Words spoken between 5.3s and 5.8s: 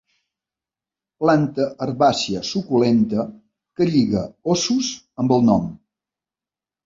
el nom.